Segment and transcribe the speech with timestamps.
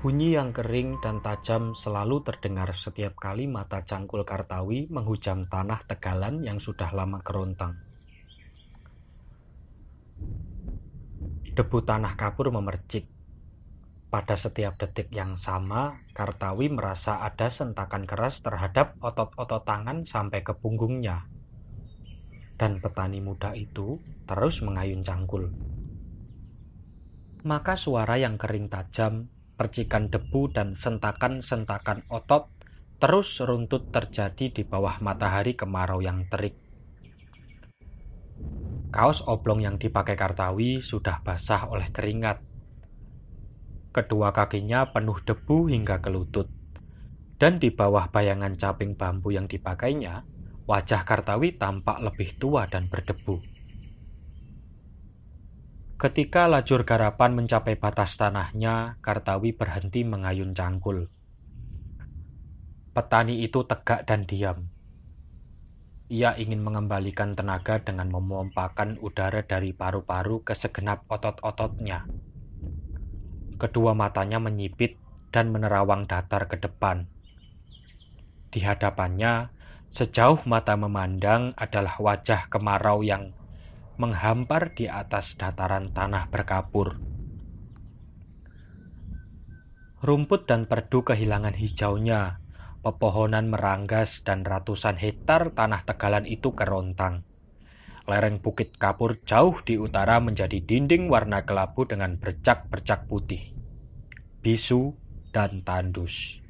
[0.00, 6.40] Bunyi yang kering dan tajam selalu terdengar setiap kali mata cangkul Kartawi menghujam tanah tegalan
[6.40, 7.76] yang sudah lama kerontang.
[11.52, 13.04] Debu tanah kapur memercik.
[14.08, 20.56] Pada setiap detik yang sama, Kartawi merasa ada sentakan keras terhadap otot-otot tangan sampai ke
[20.56, 21.28] punggungnya.
[22.56, 25.52] Dan petani muda itu terus mengayun cangkul.
[27.44, 29.28] Maka suara yang kering tajam
[29.60, 32.48] percikan debu dan sentakan-sentakan otot
[32.96, 36.56] terus runtut terjadi di bawah matahari kemarau yang terik.
[38.88, 42.40] Kaos oblong yang dipakai Kartawi sudah basah oleh keringat.
[43.92, 46.48] Kedua kakinya penuh debu hingga ke lutut.
[47.36, 50.24] Dan di bawah bayangan caping bambu yang dipakainya,
[50.64, 53.59] wajah Kartawi tampak lebih tua dan berdebu.
[56.00, 61.12] Ketika lajur garapan mencapai batas tanahnya, Kartawi berhenti mengayun cangkul.
[62.96, 64.72] Petani itu tegak dan diam.
[66.08, 72.08] Ia ingin mengembalikan tenaga dengan memompakan udara dari paru-paru ke segenap otot-ototnya.
[73.60, 74.96] Kedua matanya menyipit
[75.28, 77.12] dan menerawang datar ke depan.
[78.48, 79.52] Di hadapannya,
[79.92, 83.36] sejauh mata memandang adalah wajah kemarau yang
[84.00, 86.96] menghampar di atas dataran tanah berkapur.
[90.00, 92.40] Rumput dan perdu kehilangan hijaunya,
[92.80, 97.28] pepohonan meranggas dan ratusan hektar tanah tegalan itu kerontang.
[98.08, 103.52] Lereng bukit kapur jauh di utara menjadi dinding warna kelabu dengan bercak-bercak putih,
[104.40, 104.96] bisu,
[105.36, 106.40] dan tandus.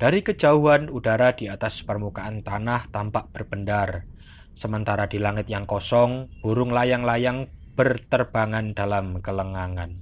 [0.00, 4.08] Dari kejauhan, udara di atas permukaan tanah tampak berpendar,
[4.54, 9.98] Sementara di langit yang kosong, burung layang-layang berterbangan dalam kelengangan.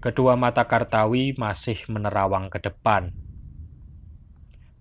[0.00, 3.12] Kedua mata Kartawi masih menerawang ke depan.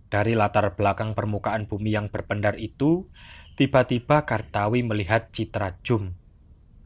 [0.07, 3.11] Dari latar belakang permukaan bumi yang berpendar itu,
[3.59, 6.15] tiba-tiba Kartawi melihat Citra Jum,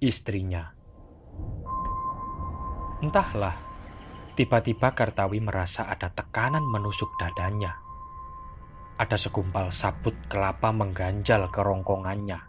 [0.01, 0.73] istrinya.
[3.05, 3.55] Entahlah,
[4.33, 7.84] tiba-tiba Kartawi merasa ada tekanan menusuk dadanya.
[8.95, 12.39] Ada segumpal sabut kelapa mengganjal kerongkongannya.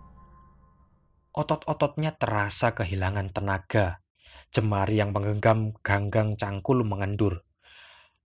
[1.35, 3.99] Otot-ototnya terasa kehilangan tenaga.
[4.55, 7.43] Jemari yang menggenggam ganggang cangkul mengendur.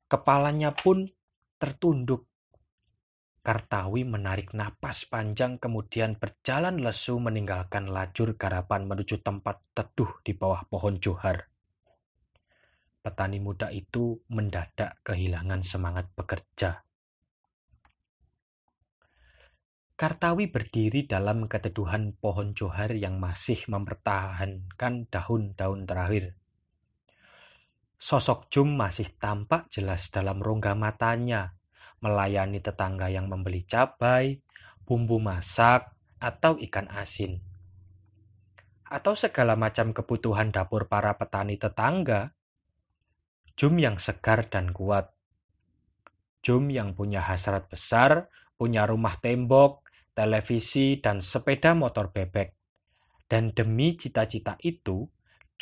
[0.06, 1.10] Kepalanya pun
[1.58, 2.30] tertunduk.
[3.42, 10.62] Kartawi menarik napas panjang kemudian berjalan lesu meninggalkan lajur garapan menuju tempat teduh di bawah
[10.70, 11.50] pohon johar.
[13.02, 16.86] Petani muda itu mendadak kehilangan semangat bekerja.
[20.02, 26.34] Kartawi berdiri dalam keteduhan pohon johar yang masih mempertahankan daun-daun terakhir.
[28.02, 31.54] Sosok Jum masih tampak jelas dalam rongga matanya,
[32.02, 34.42] melayani tetangga yang membeli cabai,
[34.90, 37.38] bumbu masak, atau ikan asin.
[38.90, 42.34] Atau segala macam kebutuhan dapur para petani tetangga.
[43.54, 45.14] Jum yang segar dan kuat.
[46.42, 49.81] Jum yang punya hasrat besar, punya rumah tembok,
[50.12, 52.56] televisi, dan sepeda motor bebek.
[53.28, 55.08] Dan demi cita-cita itu,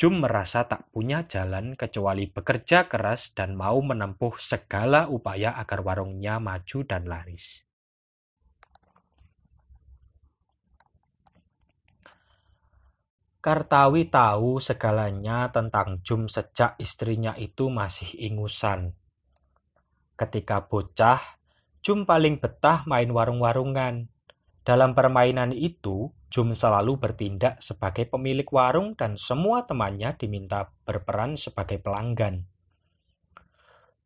[0.00, 6.40] Jum merasa tak punya jalan kecuali bekerja keras dan mau menempuh segala upaya agar warungnya
[6.40, 7.68] maju dan laris.
[13.44, 18.96] Kartawi tahu segalanya tentang Jum sejak istrinya itu masih ingusan.
[20.16, 21.20] Ketika bocah,
[21.80, 24.12] Jum paling betah main warung-warungan.
[24.60, 31.82] Dalam permainan itu, Jum selalu bertindak sebagai pemilik warung dan semua temannya diminta berperan sebagai
[31.82, 32.46] pelanggan.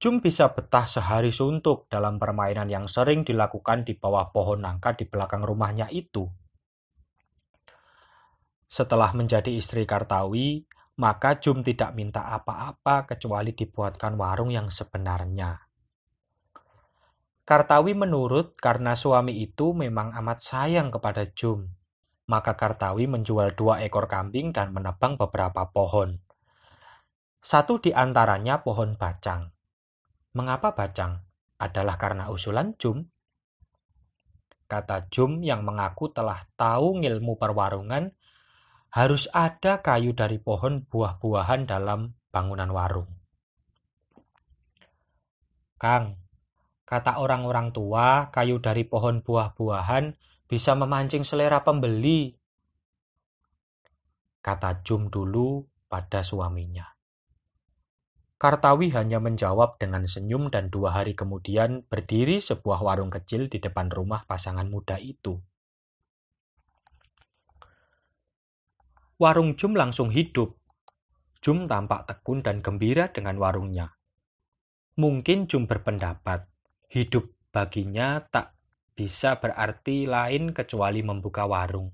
[0.00, 5.04] Jum bisa betah sehari suntuk dalam permainan yang sering dilakukan di bawah pohon nangka di
[5.04, 6.24] belakang rumahnya itu.
[8.64, 10.64] Setelah menjadi istri Kartawi,
[10.96, 15.73] maka Jum tidak minta apa-apa kecuali dibuatkan warung yang sebenarnya.
[17.44, 21.68] Kartawi menurut karena suami itu memang amat sayang kepada Jum.
[22.24, 26.24] Maka Kartawi menjual dua ekor kambing dan menebang beberapa pohon.
[27.44, 29.52] Satu di antaranya pohon bacang.
[30.32, 31.20] Mengapa bacang?
[31.60, 33.04] Adalah karena usulan Jum.
[34.64, 38.16] Kata Jum yang mengaku telah tahu ilmu perwarungan,
[38.88, 43.12] harus ada kayu dari pohon buah-buahan dalam bangunan warung.
[45.76, 46.23] Kang,
[46.84, 50.12] Kata orang-orang tua, kayu dari pohon buah-buahan
[50.44, 52.36] bisa memancing selera pembeli.
[54.44, 56.84] Kata Jum dulu pada suaminya.
[58.36, 63.88] Kartawi hanya menjawab dengan senyum dan dua hari kemudian berdiri sebuah warung kecil di depan
[63.88, 65.40] rumah pasangan muda itu.
[69.16, 70.60] Warung Jum langsung hidup.
[71.40, 73.96] Jum tampak tekun dan gembira dengan warungnya.
[75.00, 76.44] Mungkin Jum berpendapat,
[76.94, 78.54] hidup baginya tak
[78.94, 81.90] bisa berarti lain kecuali membuka warung.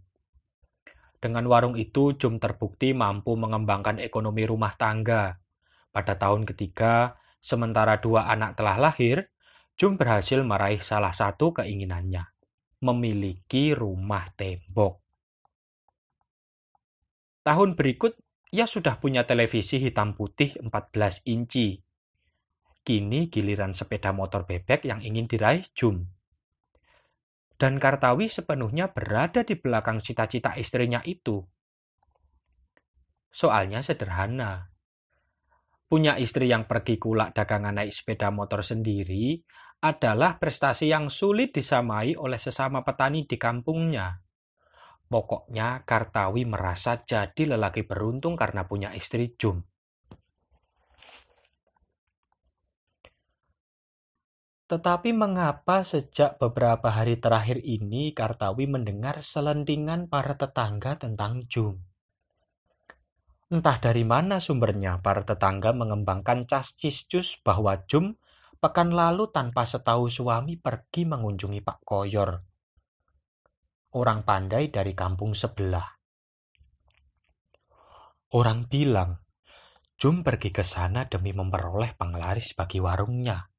[1.16, 5.40] Dengan warung itu, Jum terbukti mampu mengembangkan ekonomi rumah tangga.
[5.88, 9.32] Pada tahun ketiga, sementara dua anak telah lahir,
[9.80, 12.28] Jum berhasil meraih salah satu keinginannya,
[12.84, 15.00] memiliki rumah tembok.
[17.40, 18.20] Tahun berikut,
[18.52, 21.80] ia sudah punya televisi hitam putih 14 inci.
[22.80, 26.08] Kini giliran sepeda motor bebek yang ingin diraih Jum
[27.60, 31.44] dan Kartawi sepenuhnya berada di belakang cita-cita istrinya itu.
[33.28, 34.72] Soalnya sederhana.
[35.84, 39.36] Punya istri yang pergi kulak dagangan naik sepeda motor sendiri
[39.84, 44.24] adalah prestasi yang sulit disamai oleh sesama petani di kampungnya.
[45.10, 49.60] Pokoknya Kartawi merasa jadi lelaki beruntung karena punya istri Jum.
[54.70, 61.74] Tetapi mengapa sejak beberapa hari terakhir ini Kartawi mendengar selentingan para tetangga tentang Jum?
[63.50, 68.14] Entah dari mana sumbernya para tetangga mengembangkan cas ciscus bahwa Jum
[68.62, 72.30] pekan lalu tanpa setahu suami pergi mengunjungi Pak Koyor.
[73.98, 75.98] Orang pandai dari kampung sebelah.
[78.38, 79.18] Orang bilang,
[79.98, 83.49] Jum pergi ke sana demi memperoleh penglaris bagi warungnya.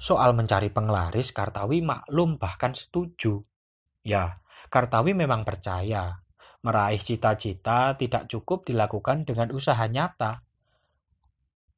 [0.00, 3.44] Soal mencari penglaris, Kartawi maklum bahkan setuju.
[4.00, 4.40] Ya,
[4.72, 6.24] Kartawi memang percaya
[6.60, 10.44] meraih cita-cita tidak cukup dilakukan dengan usaha nyata.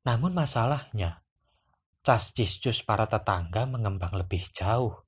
[0.07, 1.23] Namun masalahnya,
[2.03, 5.07] cas ciscus para tetangga mengembang lebih jauh.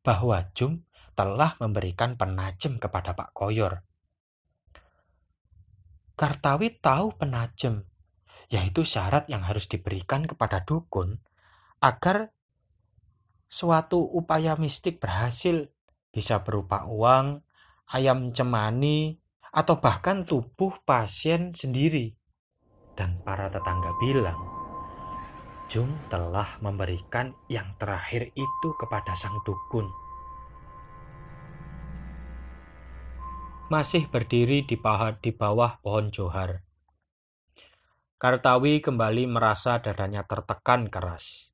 [0.00, 3.84] Bahwa Jum telah memberikan penajem kepada Pak Koyor.
[6.16, 7.84] Kartawi tahu penajem,
[8.48, 11.20] yaitu syarat yang harus diberikan kepada dukun
[11.78, 12.34] agar
[13.48, 15.70] suatu upaya mistik berhasil
[16.10, 17.42] bisa berupa uang,
[17.94, 19.16] ayam cemani,
[19.54, 22.12] atau bahkan tubuh pasien sendiri.
[22.98, 24.38] Dan para tetangga bilang,
[25.68, 29.84] Jung telah memberikan yang terakhir itu kepada sang dukun.
[33.68, 36.64] Masih berdiri di, pahat di bawah pohon johar.
[38.16, 41.47] Kartawi kembali merasa dadanya tertekan keras.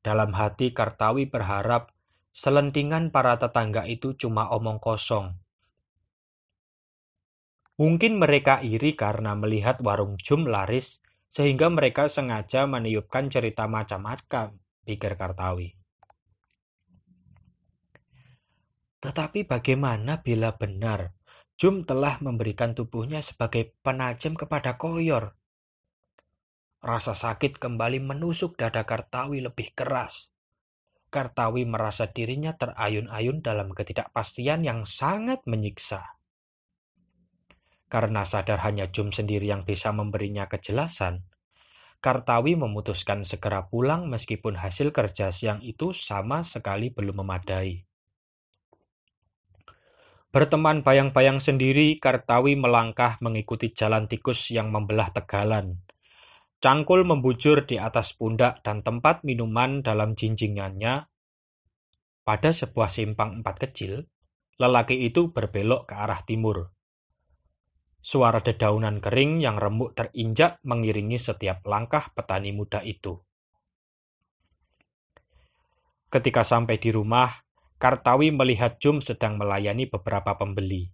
[0.00, 1.92] Dalam hati Kartawi berharap
[2.32, 5.36] selentingan para tetangga itu cuma omong kosong.
[7.80, 11.00] Mungkin mereka iri karena melihat warung Jum laris
[11.32, 15.76] sehingga mereka sengaja meniupkan cerita macam-macam, pikir Kartawi.
[19.00, 21.16] Tetapi bagaimana bila benar
[21.60, 25.36] Jum telah memberikan tubuhnya sebagai penajem kepada Koyor?
[26.80, 30.32] Rasa sakit kembali menusuk dada Kartawi lebih keras.
[31.12, 36.16] Kartawi merasa dirinya terayun-ayun dalam ketidakpastian yang sangat menyiksa.
[37.92, 41.28] Karena sadar hanya Jum sendiri yang bisa memberinya kejelasan,
[42.00, 47.84] Kartawi memutuskan segera pulang meskipun hasil kerja siang itu sama sekali belum memadai.
[50.32, 55.76] Berteman bayang-bayang sendiri, Kartawi melangkah mengikuti jalan tikus yang membelah tegalan
[56.60, 61.08] Cangkul membujur di atas pundak dan tempat minuman dalam jinjingannya.
[62.20, 64.04] Pada sebuah simpang empat kecil,
[64.60, 66.68] lelaki itu berbelok ke arah timur.
[68.04, 73.16] Suara dedaunan kering yang remuk terinjak mengiringi setiap langkah petani muda itu.
[76.12, 77.40] Ketika sampai di rumah,
[77.80, 80.92] Kartawi melihat Jum sedang melayani beberapa pembeli.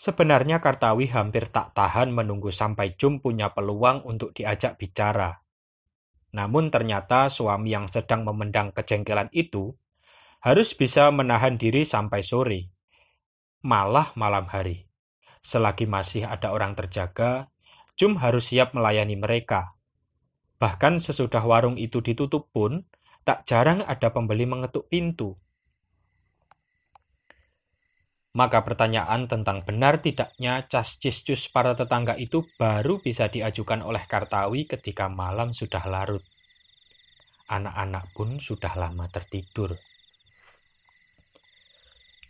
[0.00, 5.44] Sebenarnya Kartawi hampir tak tahan menunggu sampai Jum punya peluang untuk diajak bicara.
[6.32, 9.76] Namun ternyata suami yang sedang memendang kejengkelan itu
[10.40, 12.72] harus bisa menahan diri sampai sore,
[13.60, 14.88] malah malam hari.
[15.44, 17.52] Selagi masih ada orang terjaga,
[17.92, 19.76] Jum harus siap melayani mereka.
[20.56, 22.88] Bahkan sesudah warung itu ditutup pun,
[23.28, 25.36] tak jarang ada pembeli mengetuk pintu
[28.30, 34.70] maka pertanyaan tentang benar tidaknya cas ciscus para tetangga itu baru bisa diajukan oleh Kartawi
[34.70, 36.22] ketika malam sudah larut.
[37.50, 39.74] Anak-anak pun sudah lama tertidur.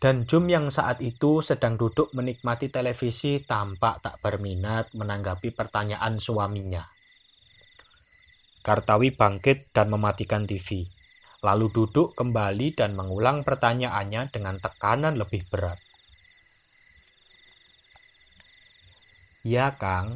[0.01, 6.81] Dan Jum yang saat itu sedang duduk menikmati televisi tampak tak berminat menanggapi pertanyaan suaminya.
[8.65, 10.81] Kartawi bangkit dan mematikan TV,
[11.45, 15.90] lalu duduk kembali dan mengulang pertanyaannya dengan tekanan lebih berat.
[19.41, 20.13] Ya, Kang.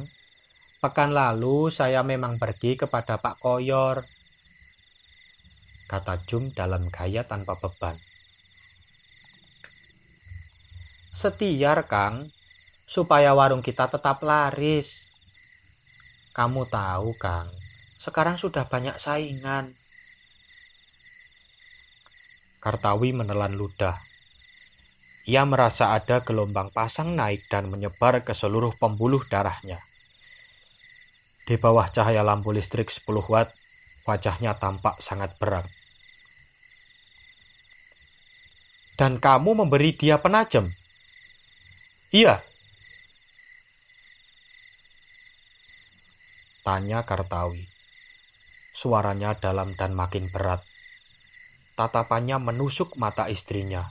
[0.78, 4.06] Pekan lalu saya memang pergi kepada Pak Koyor,
[5.90, 7.98] kata Jum dalam gaya tanpa beban.
[11.10, 12.22] Setiar, Kang,
[12.86, 15.02] supaya warung kita tetap laris.
[16.30, 17.50] Kamu tahu, Kang,
[17.98, 19.74] sekarang sudah banyak saingan.
[22.62, 23.98] Kartawi menelan ludah.
[25.26, 29.82] Ia merasa ada gelombang pasang naik dan menyebar ke seluruh pembuluh darahnya.
[31.46, 33.50] Di bawah cahaya lampu listrik 10 watt,
[34.06, 35.66] wajahnya tampak sangat berat.
[38.94, 40.70] Dan kamu memberi dia penajam?
[42.14, 42.42] Iya.
[46.62, 47.66] Tanya Kartawi.
[48.74, 50.62] Suaranya dalam dan makin berat.
[51.74, 53.86] Tatapannya menusuk mata istrinya.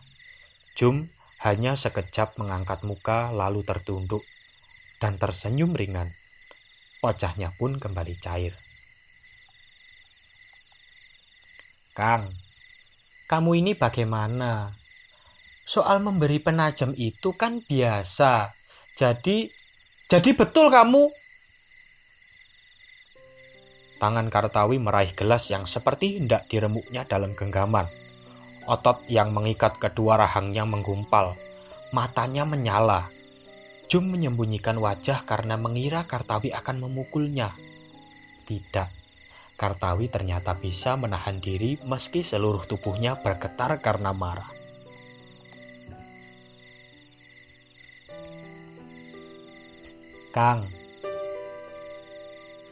[0.75, 1.07] Jum
[1.45, 4.25] hanya sekejap mengangkat muka lalu tertunduk
[4.97, 6.09] dan tersenyum ringan.
[7.05, 8.57] Wajahnya pun kembali cair.
[11.93, 12.27] Kang,
[13.29, 14.67] kamu ini bagaimana?
[15.65, 18.53] soal memberi penajam itu kan biasa.
[18.95, 19.49] Jadi,
[20.07, 21.09] jadi betul kamu.
[23.97, 27.89] Tangan Kartawi meraih gelas yang seperti hendak diremuknya dalam genggaman.
[28.65, 31.37] Otot yang mengikat kedua rahangnya menggumpal.
[31.93, 33.13] Matanya menyala.
[33.85, 37.53] Jum menyembunyikan wajah karena mengira Kartawi akan memukulnya.
[38.49, 38.89] Tidak.
[39.55, 44.49] Kartawi ternyata bisa menahan diri meski seluruh tubuhnya bergetar karena marah.
[50.35, 50.67] Kang,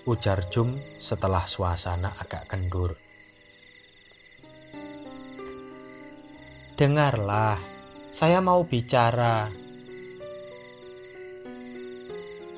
[0.04, 2.92] ujar Jum setelah suasana agak kendur.
[6.84, 7.56] Dengarlah,
[8.12, 9.48] saya mau bicara.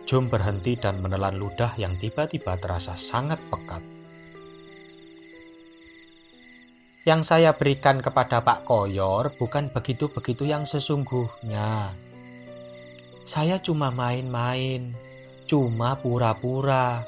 [0.09, 3.85] Jum berhenti dan menelan ludah yang tiba-tiba terasa sangat pekat.
[7.05, 11.93] Yang saya berikan kepada Pak Koyor bukan begitu-begitu yang sesungguhnya.
[13.29, 14.89] Saya cuma main-main,
[15.45, 17.05] cuma pura-pura.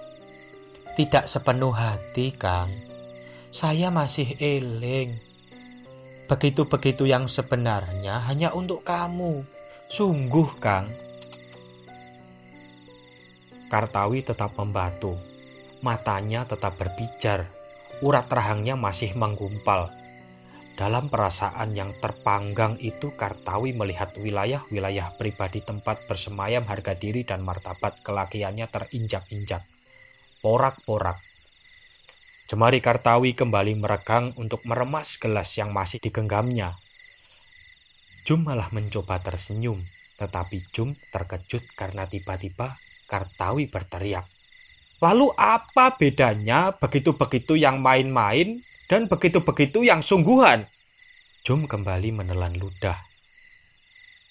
[0.93, 2.69] Tidak sepenuh hati, Kang.
[3.49, 5.36] Saya masih eling.
[6.27, 9.47] Begitu-begitu yang sebenarnya hanya untuk kamu.
[9.87, 10.91] Sungguh, Kang.
[13.71, 15.15] Kartawi tetap membatu.
[15.79, 17.47] Matanya tetap berbicar.
[18.03, 19.87] Urat rahangnya masih menggumpal.
[20.75, 28.03] Dalam perasaan yang terpanggang itu Kartawi melihat wilayah-wilayah pribadi tempat bersemayam harga diri dan martabat
[28.05, 29.63] kelakiannya terinjak-injak.
[30.43, 31.17] Porak-porak.
[32.47, 36.79] Jemari Kartawi kembali meregang untuk meremas gelas yang masih digenggamnya.
[38.23, 39.75] Jum malah mencoba tersenyum,
[40.15, 42.71] tetapi Jum terkejut karena tiba-tiba
[43.11, 44.23] Kartawi berteriak.
[45.03, 50.63] Lalu apa bedanya begitu-begitu yang main-main dan begitu-begitu yang sungguhan.
[51.43, 52.95] Jum kembali menelan ludah.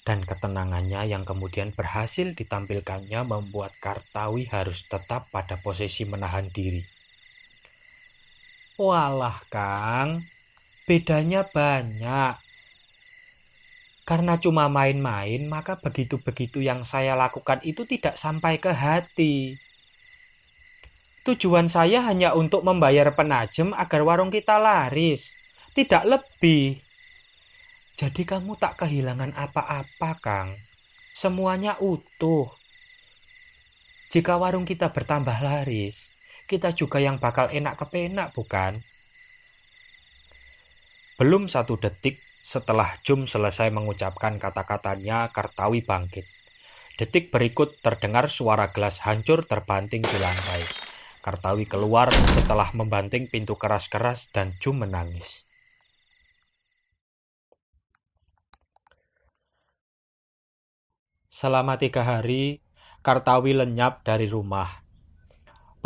[0.09, 6.96] Dan ketenangannya yang kemudian berhasil ditampilkannya membuat Kartawi harus tetap pada posisi menahan diri.
[8.77, 10.21] Walah Kang,
[10.85, 12.37] bedanya banyak.
[14.05, 19.57] Karena cuma main-main, maka begitu-begitu yang saya lakukan itu tidak sampai ke hati.
[21.25, 25.25] Tujuan saya hanya untuk membayar penajem agar warung kita laris,
[25.73, 26.77] tidak lebih.
[27.97, 30.53] Jadi kamu tak kehilangan apa-apa, Kang.
[31.17, 32.53] Semuanya utuh.
[34.13, 36.16] Jika warung kita bertambah laris,
[36.47, 38.79] kita juga yang bakal enak kepenak, bukan?
[41.19, 46.23] Belum satu detik setelah Jum selesai mengucapkan kata-katanya, Kartawi bangkit.
[46.97, 50.63] Detik berikut terdengar suara gelas hancur terbanting di lantai.
[51.27, 55.43] Kartawi keluar setelah membanting pintu keras-keras dan Jum menangis.
[61.27, 62.63] Selama tiga hari,
[63.03, 64.86] Kartawi lenyap dari rumah.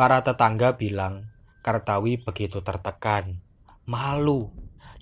[0.00, 1.28] Para tetangga bilang
[1.60, 3.44] Kartawi begitu tertekan,
[3.84, 4.48] malu,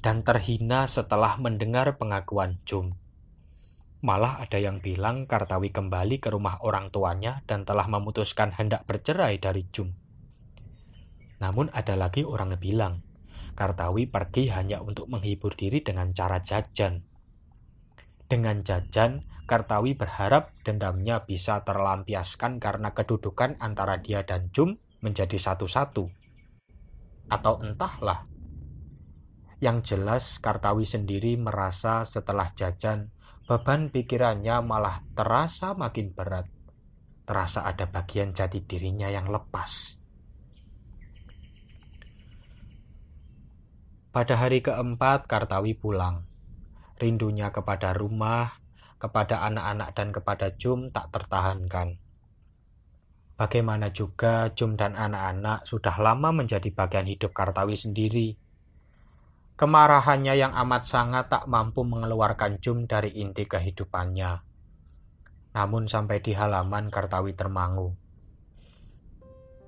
[0.02, 2.90] dan terhina setelah mendengar pengakuan Jum.
[4.02, 9.38] Malah ada yang bilang Kartawi kembali ke rumah orang tuanya dan telah memutuskan hendak bercerai
[9.38, 9.94] dari Jum.
[11.38, 12.98] Namun ada lagi orang bilang,
[13.54, 17.06] Kartawi pergi hanya untuk menghibur diri dengan cara jajan.
[18.26, 26.04] Dengan jajan, Kartawi berharap dendamnya bisa terlampiaskan karena kedudukan antara dia dan Jum menjadi satu-satu.
[27.28, 28.26] Atau entahlah.
[29.58, 33.10] Yang jelas Kartawi sendiri merasa setelah jajan,
[33.44, 36.46] beban pikirannya malah terasa makin berat.
[37.26, 39.98] Terasa ada bagian jati dirinya yang lepas.
[44.08, 46.24] Pada hari keempat, Kartawi pulang.
[46.96, 48.56] Rindunya kepada rumah,
[48.98, 52.07] kepada anak-anak dan kepada Jum tak tertahankan.
[53.38, 58.34] Bagaimana juga Jum dan anak-anak sudah lama menjadi bagian hidup Kartawi sendiri.
[59.54, 64.42] Kemarahannya yang amat sangat tak mampu mengeluarkan Jum dari inti kehidupannya.
[65.54, 67.94] Namun sampai di halaman Kartawi termangu.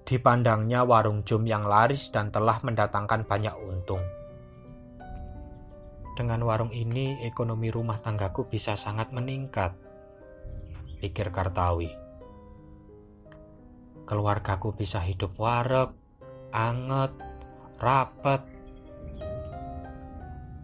[0.03, 4.03] Dipandangnya warung Jum yang laris dan telah mendatangkan banyak untung.
[6.19, 9.79] Dengan warung ini, ekonomi rumah tanggaku bisa sangat meningkat,
[10.99, 12.00] pikir Kartawi.
[14.11, 15.95] Keluargaku bisa hidup warek,
[16.51, 17.15] anget,
[17.79, 18.43] rapet.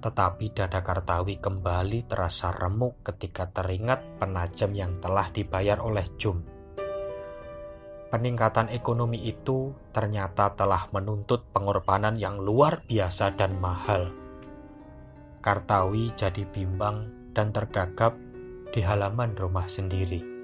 [0.02, 6.42] Tetapi dada Kartawi kembali terasa remuk ketika teringat penajam yang telah dibayar oleh Jum.
[8.10, 14.10] Peningkatan ekonomi itu ternyata telah menuntut pengorbanan yang luar biasa dan mahal.
[15.38, 18.18] Kartawi jadi bimbang dan tergagap
[18.74, 20.35] di halaman rumah sendiri.